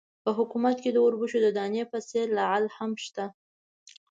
[0.23, 3.25] په حکومت کې د اوربشو د دانې په څېر لعل هم شته.